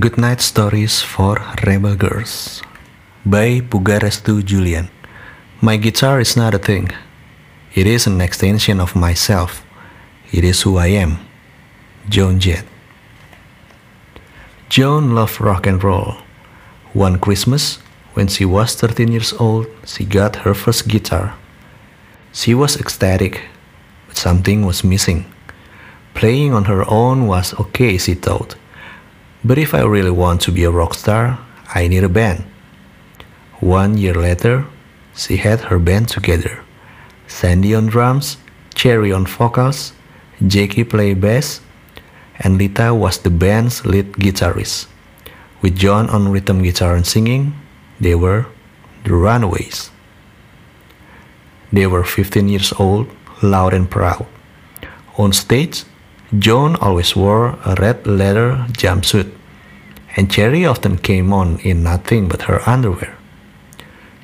[0.00, 1.36] Goodnight Stories for
[1.66, 2.62] Rebel Girls
[3.26, 4.88] by Pugarestu Julian.
[5.60, 6.88] My guitar is not a thing.
[7.74, 9.62] It is an extension of myself.
[10.32, 11.18] It is who I am.
[12.08, 12.64] Joan Jett.
[14.70, 16.16] Joan loved rock and roll.
[16.94, 17.76] One Christmas,
[18.14, 21.34] when she was 13 years old, she got her first guitar.
[22.32, 23.42] She was ecstatic,
[24.08, 25.26] but something was missing.
[26.14, 28.56] Playing on her own was okay, she thought.
[29.44, 31.38] But if I really want to be a rock star,
[31.74, 32.44] I need a band.
[33.60, 34.66] One year later,
[35.16, 36.62] she had her band together.
[37.26, 38.36] Sandy on drums,
[38.74, 39.92] Cherie on vocals,
[40.46, 41.60] Jackie played bass,
[42.38, 44.86] and Lita was the band's lead guitarist.
[45.60, 47.54] With Joan on rhythm guitar and singing,
[48.00, 48.46] they were
[49.04, 49.90] the Runaways.
[51.72, 53.08] They were 15 years old,
[53.42, 54.26] loud and proud.
[55.16, 55.84] On stage,
[56.38, 59.30] Joan always wore a red leather jumpsuit,
[60.16, 63.16] and Cherie often came on in nothing but her underwear.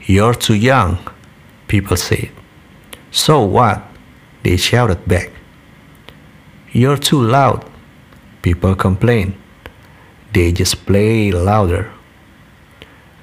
[0.07, 0.99] You're too young,
[1.67, 2.31] people said.
[3.11, 3.83] So what?
[4.43, 5.31] They shouted back.
[6.73, 7.69] You're too loud,
[8.41, 9.35] people complained.
[10.33, 11.91] They just play louder.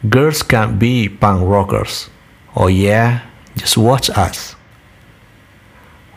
[0.08, 2.10] Girls can't be punk rockers.
[2.56, 3.22] Oh yeah,
[3.56, 4.56] just watch us.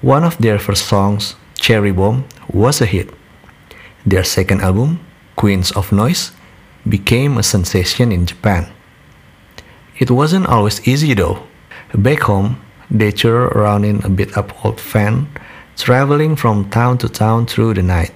[0.03, 3.11] One of their first songs, Cherry Bomb, was a hit.
[4.07, 5.01] Their second album,
[5.37, 6.33] Queens of Noise,
[6.89, 8.67] became a sensation in Japan.
[9.99, 11.43] It wasn't always easy though.
[11.95, 15.29] Back home, they toured around in a bit up old van,
[15.77, 18.13] traveling from town to town through the night.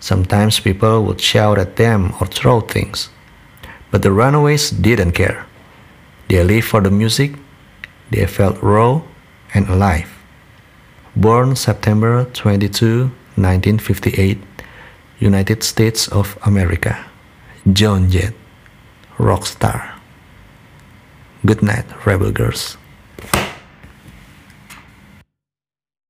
[0.00, 3.08] Sometimes people would shout at them or throw things.
[3.90, 5.46] But the runaways didn't care.
[6.28, 7.32] They lived for the music,
[8.10, 9.02] they felt raw
[9.54, 10.11] and alive.
[11.22, 13.02] Born September 22,
[13.38, 14.38] 1958,
[15.20, 16.98] United States of America.
[17.72, 18.34] Joan Jett,
[19.18, 20.00] rock star.
[21.46, 22.76] Good night, Rebel Girls.